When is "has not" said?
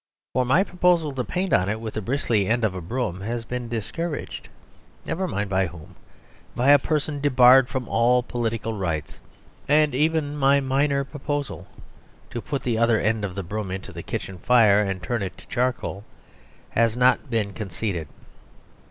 16.71-17.29